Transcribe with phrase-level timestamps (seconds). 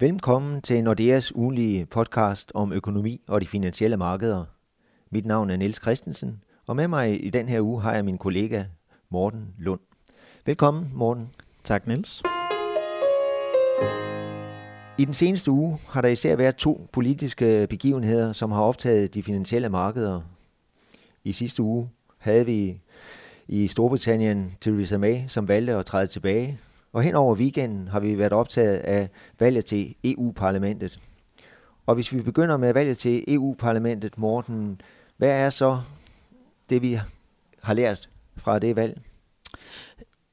[0.00, 4.44] Velkommen til Nordeas ugenlige podcast om økonomi og de finansielle markeder.
[5.10, 8.18] Mit navn er Niels Christensen, og med mig i den her uge har jeg min
[8.18, 8.64] kollega
[9.10, 9.80] Morten Lund.
[10.46, 11.28] Velkommen, Morten.
[11.64, 12.22] Tak, Niels.
[14.98, 19.22] I den seneste uge har der især været to politiske begivenheder, som har optaget de
[19.22, 20.20] finansielle markeder.
[21.24, 21.88] I sidste uge
[22.18, 22.78] havde vi
[23.48, 26.58] i Storbritannien Theresa May, som valgte at træde tilbage
[26.92, 31.00] og hen over weekenden har vi været optaget af valget til EU-parlamentet.
[31.86, 34.80] Og hvis vi begynder med valget til EU-parlamentet, Morten,
[35.16, 35.80] hvad er så
[36.70, 36.98] det, vi
[37.62, 39.00] har lært fra det valg?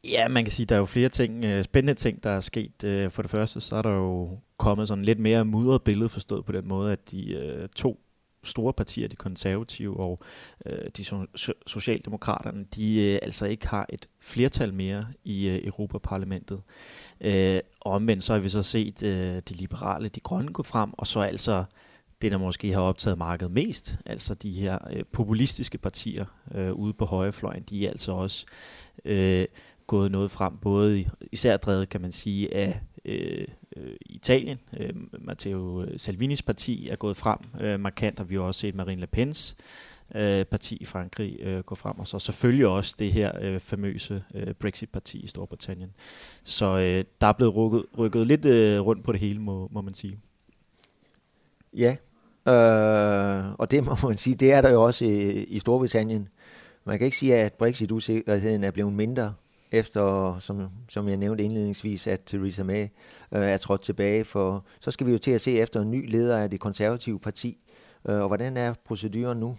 [0.04, 2.40] Ja, man kan sige, at der er jo flere ting, øh, spændende ting, der er
[2.40, 2.84] sket.
[2.84, 6.45] Øh, for det første, så er der jo kommet sådan lidt mere mudret billede forstået
[6.45, 8.00] på den måde, at de øh, to
[8.45, 10.20] store partier, de konservative og
[10.66, 16.62] øh, de so- socialdemokraterne, de øh, altså ikke har et flertal mere i øh, Europaparlamentet.
[17.22, 20.89] Øh, og omvendt så har vi så set øh, de liberale, de grønne gå frem,
[20.94, 21.63] og så altså
[22.22, 26.94] det, der måske har optaget markedet mest, altså de her øh, populistiske partier øh, ude
[26.94, 28.45] på højrefløjen, de er altså også
[29.05, 29.45] øh,
[29.88, 33.47] gået noget frem, både især drevet, kan man sige, af øh,
[33.78, 34.59] øh, Italien.
[34.77, 38.75] Øh, Matteo øh, Salvinis parti er gået frem øh, markant, og vi har også set
[38.75, 39.55] Marine Le Pens
[40.16, 44.23] øh, parti i Frankrig øh, gå frem, og så selvfølgelig også det her øh, famøse
[44.36, 45.92] øh, Brexit-parti i Storbritannien.
[46.44, 49.81] Så øh, der er blevet rykket, rykket lidt øh, rundt på det hele, må, må
[49.81, 50.20] man sige.
[51.73, 51.95] Ja,
[52.47, 56.27] øh, og det må man sige, det er der jo også i, i Storbritannien.
[56.86, 59.33] Man kan ikke sige, at Brexit-usikkerheden er blevet mindre
[59.76, 62.84] efter, som, som jeg nævnte indledningsvis, at Theresa May
[63.31, 66.12] øh, er trådt tilbage, for så skal vi jo til at se efter en ny
[66.12, 67.58] leder af det konservative parti.
[68.09, 69.58] Øh, og hvordan er proceduren nu?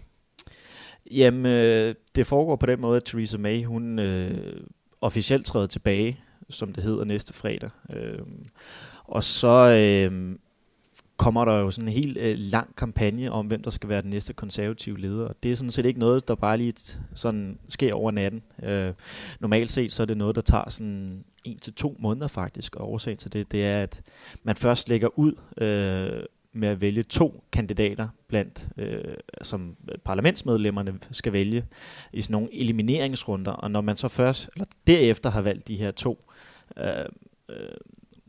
[1.11, 4.61] Jamen, øh, det foregår på den måde, at Theresa May, hun øh,
[5.01, 7.69] officielt træder tilbage, som det hedder, næste fredag.
[7.93, 8.19] Øh,
[9.03, 10.35] og så øh,
[11.17, 14.09] kommer der jo sådan en helt øh, lang kampagne om, hvem der skal være den
[14.09, 15.29] næste konservative leder.
[15.43, 16.73] Det er sådan set ikke noget, der bare lige
[17.13, 18.43] sådan sker over natten.
[18.63, 18.93] Øh,
[19.39, 22.91] normalt set så er det noget, der tager sådan en til to måneder faktisk, og
[22.91, 24.01] årsagen til det, det er, at
[24.43, 29.75] man først lægger ud øh, med at vælge to kandidater blandt, øh, som
[30.05, 31.65] parlamentsmedlemmerne skal vælge
[32.13, 35.91] i sådan nogle elimineringsrunder, og når man så først, eller derefter har valgt de her
[35.91, 36.25] to
[36.77, 37.05] øh,
[37.49, 37.55] øh,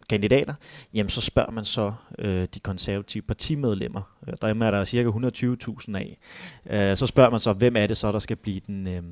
[0.09, 0.55] kandidater,
[0.95, 4.17] jamen så spørger man så øh, de konservative partimedlemmer.
[4.29, 6.19] Øh, der er der cirka 120.000 af.
[6.71, 9.03] Øh, så spørger man så, hvem er det så, der skal blive den, øh,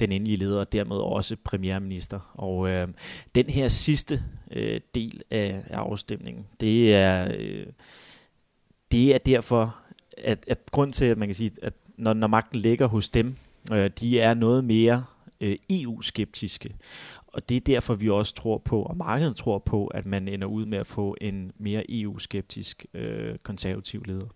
[0.00, 2.32] den endelige leder, og dermed også premierminister.
[2.34, 2.88] Og øh,
[3.34, 7.66] den her sidste øh, del af, af afstemningen, det er, øh,
[8.92, 9.76] det er derfor,
[10.18, 13.36] at, at grund til, at man kan sige, at når, når magten ligger hos dem,
[13.72, 15.04] øh, de er noget mere
[15.40, 16.74] øh, EU-skeptiske.
[17.32, 20.46] Og det er derfor, vi også tror på, og markedet tror på, at man ender
[20.46, 24.26] ud med at få en mere EU-skeptisk øh, konservativ leder.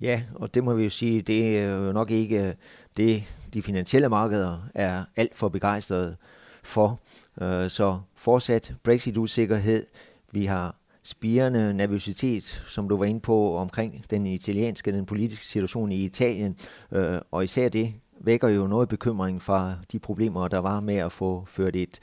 [0.00, 2.54] Ja, og det må vi jo sige, det er jo nok ikke øh,
[2.96, 3.24] det,
[3.54, 6.16] de finansielle markeder er alt for begejstrede
[6.62, 7.00] for.
[7.40, 9.86] Øh, så fortsat Brexit-usikkerhed.
[10.32, 15.92] Vi har spirende nervøsitet, som du var inde på, omkring den italienske, den politiske situation
[15.92, 16.56] i Italien,
[16.92, 17.94] øh, og især det
[18.26, 22.00] vækker jo noget bekymring fra de problemer, der var med at få ført et,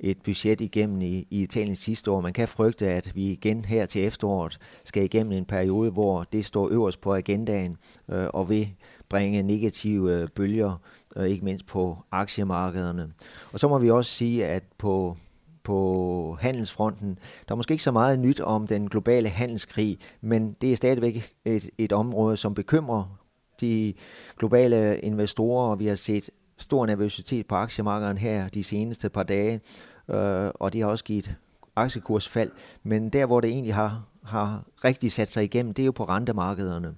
[0.00, 2.20] et budget igennem i, i Italien sidste år.
[2.20, 6.44] Man kan frygte, at vi igen her til efteråret skal igennem en periode, hvor det
[6.44, 7.76] står øverst på agendaen
[8.08, 8.74] øh, og vil
[9.08, 10.80] bringe negative øh, bølger,
[11.16, 13.12] øh, ikke mindst på aktiemarkederne.
[13.52, 15.16] Og så må vi også sige, at på
[15.64, 17.18] på handelsfronten.
[17.48, 21.32] Der er måske ikke så meget nyt om den globale handelskrig, men det er stadigvæk
[21.44, 23.21] et, et område, som bekymrer
[23.62, 23.94] de
[24.38, 29.60] globale investorer, og vi har set stor nervøsitet på aktiemarkedet her de seneste par dage,
[30.08, 31.36] øh, og det har også givet
[31.76, 32.50] aktiekursfald.
[32.82, 36.04] Men der, hvor det egentlig har, har rigtig sat sig igennem, det er jo på
[36.04, 36.94] rentemarkederne.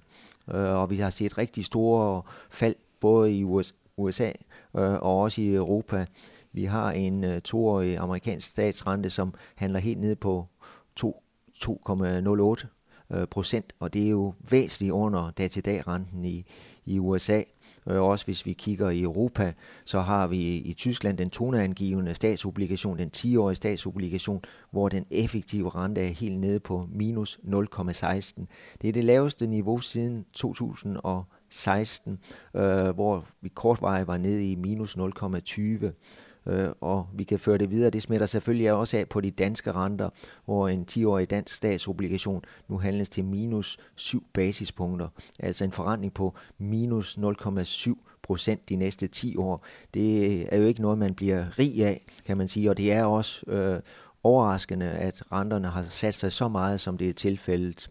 [0.53, 3.43] Øh, og vi har set rigtig store fald både i
[3.97, 4.31] USA
[4.77, 6.05] øh, og også i Europa.
[6.53, 10.47] Vi har en øh, toårig amerikansk statsrente, som handler helt ned på
[10.99, 12.65] 2,08
[13.11, 16.45] øh, procent, og det er jo væsentligt under dag-til-dag-renten i,
[16.85, 17.41] i USA.
[17.85, 19.53] Og også hvis vi kigger i Europa,
[19.85, 24.41] så har vi i Tyskland den toneangivende statsobligation, den 10-årige statsobligation,
[24.71, 28.45] hvor den effektive rente er helt nede på minus 0,16.
[28.81, 32.19] Det er det laveste niveau siden 2016,
[32.55, 35.85] øh, hvor vi kortvarigt var nede i minus 0,20
[36.47, 37.89] øh, og vi kan føre det videre.
[37.89, 40.09] Det smitter selvfølgelig også af på de danske renter,
[40.45, 45.07] hvor en 10-årig dansk statsobligation nu handles til minus 7 basispunkter,
[45.39, 47.93] altså en forretning på minus 0,7
[48.23, 49.65] procent de næste 10 år.
[49.93, 53.05] Det er jo ikke noget, man bliver rig af, kan man sige, og det er
[53.05, 53.79] også øh,
[54.23, 57.89] overraskende, at renterne har sat sig så meget, som det er tilfældet.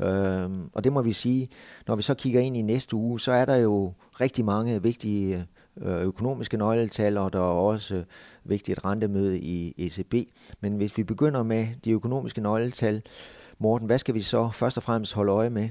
[0.00, 1.48] Øh, og det må vi sige,
[1.86, 5.46] når vi så kigger ind i næste uge, så er der jo rigtig mange vigtige
[5.80, 8.04] Øh, økonomiske nøgletal, og der er også øh,
[8.44, 10.14] vigtigt rentemøde i ECB.
[10.60, 13.02] Men hvis vi begynder med de økonomiske nøgletal,
[13.58, 15.68] Morten, hvad skal vi så først og fremmest holde øje med?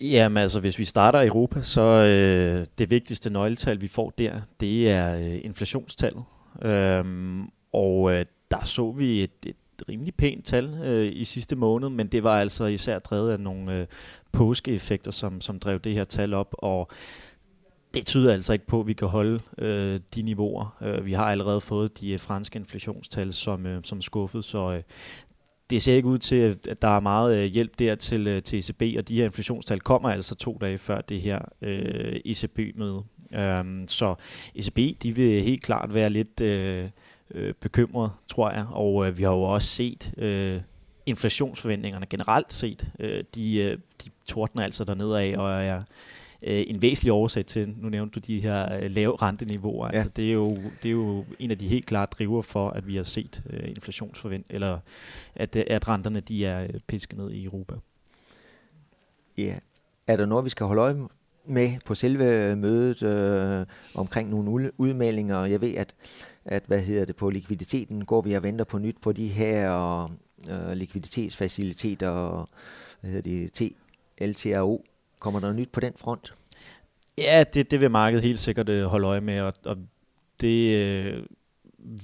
[0.00, 4.40] Jamen altså, hvis vi starter i Europa, så øh, det vigtigste nøgletal, vi får der,
[4.60, 6.24] det er øh, inflationstallet.
[6.62, 9.56] Øhm, og øh, der så vi et, et
[9.88, 13.74] rimelig pænt tal øh, i sidste måned, men det var altså især drevet af nogle
[13.74, 13.86] øh,
[14.32, 16.90] påskeeffekter, som, som drev det her tal op, og
[17.94, 20.76] det tyder altså ikke på, at vi kan holde øh, de niveauer.
[20.82, 24.82] Øh, vi har allerede fået de øh, franske inflationstal som, øh, som skuffet, så øh,
[25.70, 28.58] det ser ikke ud til, at der er meget øh, hjælp der til, øh, til
[28.58, 33.04] ECB, og de her inflationstal kommer altså to dage før det her øh, ECB-møde.
[33.34, 34.14] Um, øhm, så
[34.54, 36.88] ECB, de vil helt klart være lidt øh,
[37.30, 40.60] øh, bekymret, tror jeg, og øh, vi har jo også set øh,
[41.06, 45.80] inflationsforventningerne generelt set, øh, de, øh, de tordner altså dernede af, og er
[46.42, 49.92] øh, en væsentlig årsag til, nu nævnte du de her øh, lave renteniveauer, ja.
[49.92, 52.86] altså det er, jo, det er jo en af de helt klare driver for, at
[52.86, 54.78] vi har set øh, inflationsforvent, eller
[55.34, 57.74] at, øh, at renterne de er øh, pisket ned i Europa.
[59.38, 59.56] Ja,
[60.06, 60.96] er der noget, vi skal holde øje
[61.46, 65.44] med på selve mødet øh, omkring nogle udmeldinger?
[65.44, 65.94] Jeg ved, at,
[66.44, 70.02] at hvad hedder det på likviditeten går vi og venter på nyt på de her
[70.50, 72.48] øh, likviditetsfaciliteter og
[73.00, 73.72] hvad hedder det,
[74.18, 74.84] TLTRO
[75.20, 76.34] Kommer der nyt på den front?
[77.18, 79.76] Ja, det, det vil markedet helt sikkert øh, holde øje med, og, og
[80.40, 81.22] det, øh,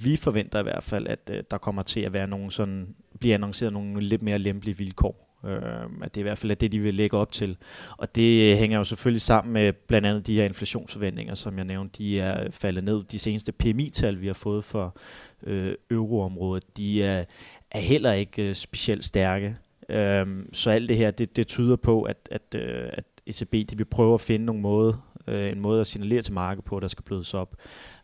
[0.03, 3.35] vi forventer i hvert fald, at øh, der kommer til at være nogle sådan, blive
[3.35, 5.27] annonceret nogle lidt mere lempelige vilkår.
[5.45, 7.57] Øh, at det i hvert fald er det, de vil lægge op til.
[7.99, 11.65] Og det øh, hænger jo selvfølgelig sammen med blandt andet de her inflationsforventninger, som jeg
[11.65, 13.05] nævnte, de er faldet ned.
[13.05, 14.97] De seneste PMI-tal, vi har fået for
[15.43, 17.25] øh, euroområdet, de er,
[17.71, 19.57] er heller ikke øh, specielt stærke.
[19.89, 23.77] Øhm, så alt det her, det, det tyder på, at, at, øh, at ECB de
[23.77, 24.97] vil prøve at finde nogle måde,
[25.27, 27.57] øh, en måde at signalere til markedet på, der skal blødes op.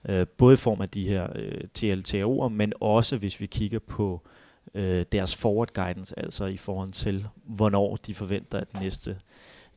[0.08, 4.26] Øh, både i form af de her øh, TLTO'er, men også hvis vi kigger på
[4.75, 9.19] øh, deres forward guidance, altså i forhold til, hvornår de forventer, at næste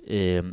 [0.07, 0.43] øh,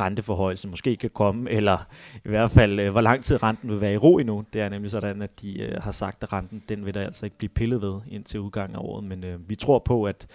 [0.00, 1.78] renteforhøjelse måske kan komme, eller
[2.24, 4.44] i hvert fald, øh, hvor lang tid renten vil være i ro endnu.
[4.52, 7.26] Det er nemlig sådan, at de øh, har sagt, at renten den vil der altså
[7.26, 10.26] ikke blive pillet ved indtil udgangen af året, men øh, vi tror på, at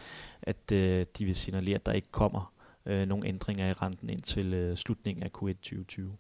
[0.47, 2.53] at øh, de vil signalere, at der ikke kommer
[2.85, 6.11] øh, nogen ændringer i renten indtil øh, slutningen af Q1 2020.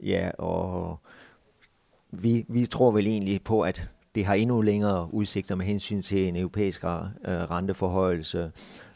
[0.00, 1.00] Ja, og
[2.10, 6.28] vi, vi tror vel egentlig på, at det har endnu længere udsigter med hensyn til
[6.28, 6.90] en europæisk øh,
[7.24, 8.52] renteforhøjelse,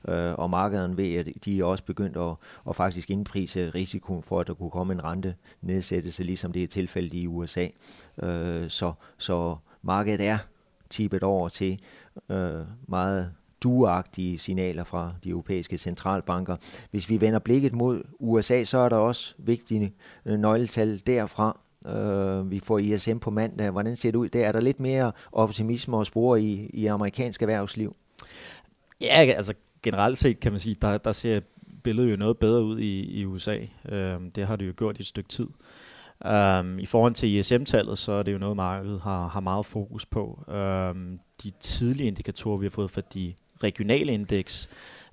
[0.08, 2.34] øh, og markederne ved, at de er også begyndt at,
[2.68, 7.14] at faktisk indprise risikoen for, at der kunne komme en rentenedsættelse, ligesom det er tilfældet
[7.14, 7.66] i USA.
[8.22, 10.38] Øh, så, så markedet er
[10.90, 11.80] tippet over til
[12.28, 13.32] øh, meget
[13.62, 16.56] duagtige signaler fra de europæiske centralbanker.
[16.90, 19.94] Hvis vi vender blikket mod USA, så er der også vigtige
[20.26, 21.60] øh, nøgletal derfra.
[21.86, 23.70] Øh, vi får ISM på mandag.
[23.70, 24.28] Hvordan ser det ud?
[24.28, 27.96] Der er der lidt mere optimisme og spore i, i amerikansk erhvervsliv.
[29.00, 29.06] Ja,
[29.36, 31.40] altså generelt set kan man sige, der, der ser
[31.84, 33.58] billedet jo noget bedre ud i, i USA.
[33.88, 35.46] Øh, det har det jo gjort i et stykke tid.
[36.24, 40.06] Um, I forhold til ISM-tallet, så er det jo noget, markedet har, har meget fokus
[40.06, 40.44] på.
[40.48, 43.34] Um, de tidlige indikatorer, vi har fået fra de
[43.64, 44.70] regionale indeks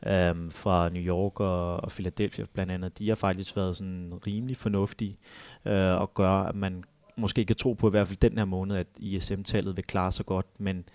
[0.08, 4.58] øhm, fra New York og, og Philadelphia blandt andet, de har faktisk været sådan rimelig
[4.58, 5.18] fornuftige
[5.66, 6.84] øh, og gør, at man
[7.18, 10.26] måske kan tro på i hvert fald den her måned, at ISM-tallet vil klare sig
[10.26, 10.86] godt, men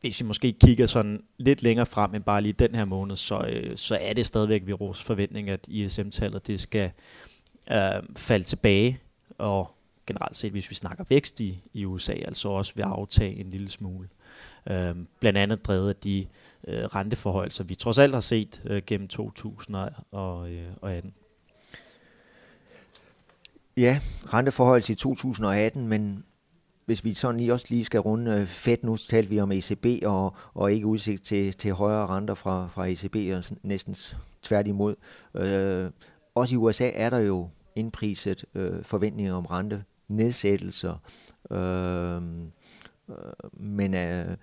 [0.00, 3.38] hvis vi måske kigger sådan lidt længere frem end bare lige den her måned, så,
[3.38, 6.90] øh, så er det stadigvæk vores forventning, at ISM-tallet det skal
[7.72, 9.00] øh, falde tilbage,
[9.38, 9.75] og
[10.06, 13.68] generelt set, hvis vi snakker vækst i, i USA, altså også vil aftage en lille
[13.68, 14.08] smule.
[14.70, 16.26] Øh, blandt andet drevet af de
[16.68, 20.84] øh, renteforhold, vi trods alt har set øh, gennem 2018.
[20.86, 21.02] Øh,
[23.76, 24.00] ja,
[24.34, 26.24] renteforhold i 2018, men
[26.86, 29.52] hvis vi sådan lige også lige skal runde øh, fedt, Fed, nu talte vi om
[29.52, 33.96] ECB og, og ikke udsigt til, til højere renter fra, fra ECB, og næsten
[34.42, 34.94] tværtimod.
[35.34, 35.90] Øh,
[36.34, 41.02] også i USA er der jo indpriset øh, forventninger om rente nedsættelser.
[41.50, 42.22] Øh,
[43.10, 44.36] øh, men øh,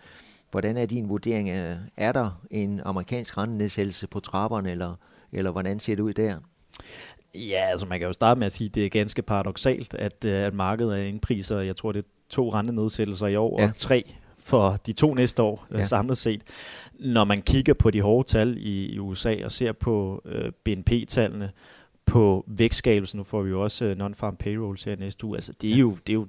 [0.51, 1.50] hvordan er din vurdering?
[1.50, 4.96] Af, er der en amerikansk rentenedsættelse på trapperne, eller,
[5.32, 6.38] eller hvordan ser det ud der?
[7.36, 10.25] Ja, altså man kan jo starte med at sige, at det er ganske paradoxalt, at,
[10.25, 13.67] øh, at markedet er indpriser, jeg tror det er to rentenedsættelser i år, ja.
[13.67, 15.86] og tre for de to næste år øh, ja.
[15.86, 16.41] samlet set.
[17.00, 21.51] Når man kigger på de hårde tal i, i USA og ser på øh, BNP-tallene,
[22.05, 25.69] på vækstskabelsen, nu får vi jo også uh, non-farm payrolls her næste uge, altså det
[25.69, 25.79] er, ja.
[25.79, 26.27] jo, det er jo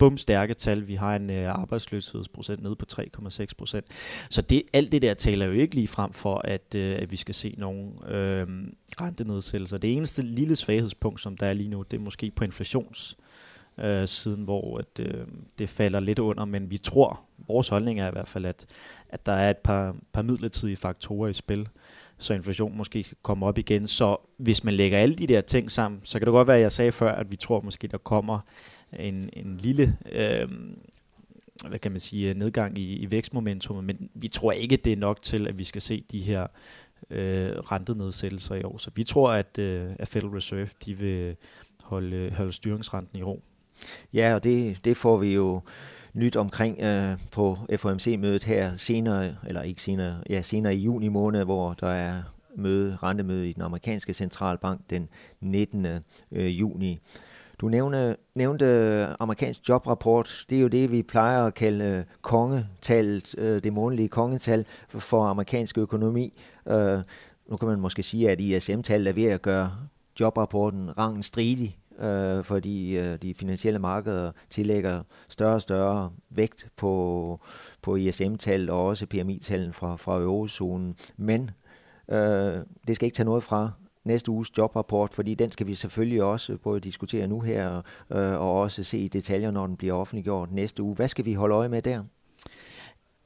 [0.00, 0.88] bumstærke tal.
[0.88, 3.86] Vi har en øh, arbejdsløshedsprocent nede på 3,6 procent.
[4.30, 7.16] Så det, alt det der taler jo ikke lige frem for, at, øh, at vi
[7.16, 8.46] skal se nogle øh,
[9.00, 9.78] rentenedsættelser.
[9.78, 13.16] Det eneste lille svaghedspunkt, som der er lige nu, det er måske på inflations
[13.78, 15.26] øh, siden, hvor at, øh,
[15.58, 18.66] det falder lidt under, men vi tror, vores holdning er i hvert fald, at,
[19.08, 21.68] at der er et par, par midlertidige faktorer i spil,
[22.20, 23.86] så inflation måske skal komme op igen.
[23.86, 26.62] Så hvis man lægger alle de der ting sammen, så kan det godt være, at
[26.62, 28.40] jeg sagde før, at vi tror måske, der kommer
[28.98, 30.48] en, en lille øh,
[31.68, 35.22] hvad kan man sige, nedgang i, i vækstmomentum, men vi tror ikke, det er nok
[35.22, 36.46] til, at vi skal se de her
[37.10, 38.78] øh, rentenedsættelser i år.
[38.78, 41.36] Så vi tror, at, øh, at Federal Reserve de vil
[41.84, 43.42] holde, holde styringsrenten i ro.
[44.12, 45.60] Ja, og det, det får vi jo
[46.14, 51.44] nyt omkring øh, på FOMC-mødet her senere, eller ikke senere, ja, senere i juni måned,
[51.44, 52.22] hvor der er
[52.56, 55.08] møde, rentemøde i den amerikanske centralbank den
[55.40, 55.86] 19.
[56.32, 56.98] Øh, juni.
[57.60, 60.44] Du nævnte, nævnte amerikansk jobrapport.
[60.50, 64.98] Det er jo det, vi plejer at kalde øh, kongetallet, øh, det månedlige kongetal for,
[64.98, 66.40] for amerikansk økonomi.
[66.68, 66.98] Øh,
[67.50, 69.72] nu kan man måske sige, at ISM-tallet er ved at gøre
[70.20, 77.40] jobrapporten rangen stridig øh, fordi øh, de finansielle markeder tillægger større og større vægt på,
[77.82, 80.96] på ISM-tal og også PMI-tallene fra, fra eurozonen.
[81.16, 81.50] Men
[82.08, 83.70] øh, det skal ikke tage noget fra
[84.04, 88.60] næste uges jobrapport, fordi den skal vi selvfølgelig også både diskutere nu her øh, og
[88.60, 90.94] også se i detaljer, når den bliver offentliggjort næste uge.
[90.94, 92.04] Hvad skal vi holde øje med der?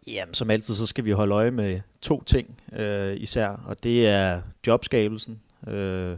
[0.07, 4.09] Jamen, som altid, så skal vi holde øje med to ting øh, især, og det
[4.09, 5.41] er jobskabelsen.
[5.69, 6.17] Øh,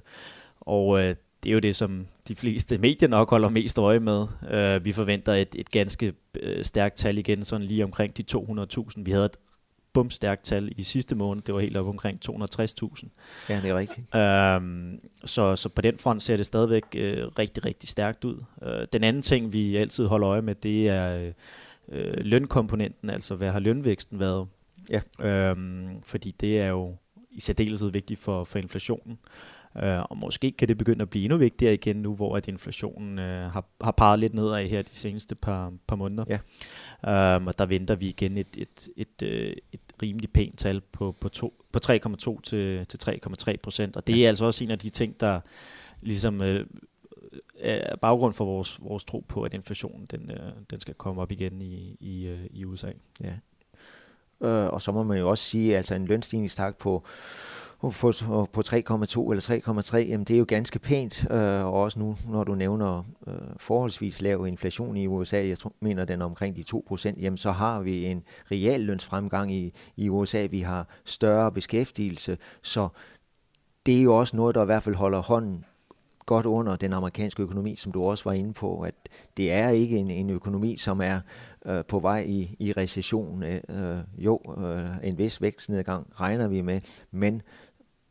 [0.61, 4.27] og øh, det er jo det, som de fleste medier nok holder mest øje med.
[4.43, 6.13] Uh, vi forventer et, et ganske
[6.43, 9.03] uh, stærkt tal igen, sådan lige omkring de 200.000.
[9.03, 9.37] Vi havde et
[9.93, 11.43] bumstærkt tal i sidste måned.
[11.43, 13.09] Det var helt op omkring 260.000.
[13.49, 14.07] Ja, det er rigtigt.
[14.15, 17.01] Uh, så, så på den front ser det stadigvæk uh,
[17.39, 18.43] rigtig, rigtig stærkt ud.
[18.63, 21.33] Uh, den anden ting, vi altid holder øje med, det er
[21.89, 24.47] uh, lønkomponenten, altså hvad har lønvæksten været?
[24.91, 25.53] Ja.
[25.53, 25.59] Uh,
[26.05, 26.97] fordi det er jo
[27.31, 29.19] i særdeleshed vigtigt for, for inflationen.
[29.83, 33.19] Øh, og måske kan det begynde at blive endnu vigtigere igen nu, hvor at inflationen
[33.19, 36.25] øh, har, har paret lidt nedad her de seneste par, par måneder.
[36.29, 37.37] Ja.
[37.37, 40.81] Um, og der venter vi igen et, et, et, et, øh, et rimelig pænt tal
[40.81, 42.99] på, på, to, på 3,2 til, til
[43.49, 43.97] 3,3 procent.
[43.97, 45.41] Og det er altså også en af de ting, der
[46.01, 46.67] ligesom øh,
[47.59, 51.33] er baggrund for vores, vores tro på, at inflationen den, øh, den skal komme op
[51.33, 52.93] igen i, i, øh, i USA.
[53.21, 53.33] Ja.
[54.41, 57.05] Øh, og så må man jo også sige, at altså en lønstigningstakt på
[57.81, 57.91] på,
[58.53, 62.45] på 3,2 eller 3,3, jamen det er jo ganske pænt, øh, og også nu, når
[62.45, 67.21] du nævner øh, forholdsvis lav inflation i USA, jeg tror, mener den omkring de 2%,
[67.21, 72.89] jamen så har vi en real lønsfremgang i, i USA, vi har større beskæftigelse, så
[73.87, 75.65] det er jo også noget, der i hvert fald holder hånden
[76.27, 78.95] godt under den amerikanske økonomi, som du også var inde på, at
[79.37, 81.21] det er ikke en, en økonomi, som er
[81.67, 83.43] øh, på vej i, i recession.
[83.43, 86.81] Øh, øh, jo, øh, en vis vækstnedgang regner vi med,
[87.11, 87.43] men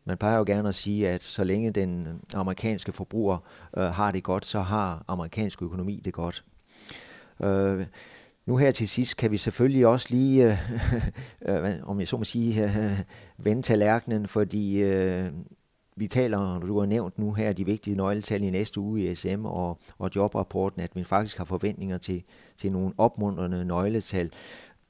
[0.05, 3.38] man plejer jo gerne at sige, at så længe den amerikanske forbruger
[3.77, 6.43] øh, har det godt, så har amerikansk økonomi det godt.
[7.43, 7.85] Øh,
[8.45, 10.57] nu her til sidst kan vi selvfølgelig også lige, øh,
[11.65, 13.00] øh, om jeg så må sige, øh,
[13.45, 15.31] vende tallerkenen, fordi øh,
[15.95, 19.45] vi taler, du har nævnt nu her, de vigtige nøgletal i næste uge i SM
[19.45, 22.23] og, og jobrapporten, at vi faktisk har forventninger til,
[22.57, 24.31] til nogle opmuntrende nøgletal.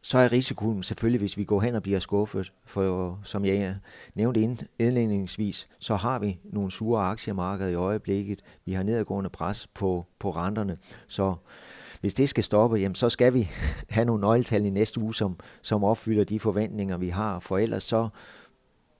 [0.01, 3.75] Så er risikoen selvfølgelig, hvis vi går hen og bliver skuffet, for som jeg
[4.15, 8.41] nævnte indledningsvis, så har vi nogle sure aktiemarkeder i øjeblikket.
[8.65, 11.35] Vi har nedadgående pres på, på renterne, så
[12.01, 13.49] hvis det skal stoppe, jamen, så skal vi
[13.89, 17.83] have nogle nøgletal i næste uge, som, som opfylder de forventninger, vi har, for ellers
[17.83, 18.09] så,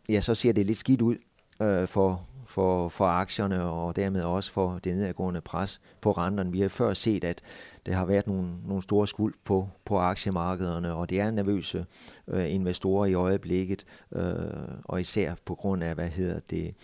[0.10, 1.16] ja, så ser det lidt skidt ud
[1.62, 6.52] øh, for, for, for aktierne og dermed også for det nedadgående pres på renterne.
[6.52, 7.42] Vi har før set, at
[7.86, 11.86] der har været nogle, nogle store skuld på, på aktiemarkederne, og det er nervøse
[12.28, 14.36] øh, investorer i øjeblikket, øh,
[14.84, 16.76] og især på grund af, hvad hedder det,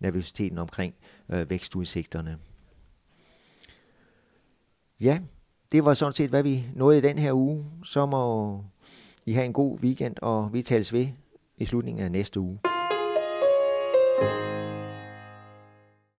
[0.00, 0.94] nervøsiteten omkring
[1.28, 2.38] øh, vækstudsigterne.
[5.00, 5.20] Ja,
[5.72, 7.64] det var sådan set, hvad vi nåede i den her uge.
[7.84, 8.64] Så må
[9.26, 11.06] I have en god weekend, og vi tales ved
[11.56, 12.58] i slutningen af næste uge.
[14.20, 14.57] Thank you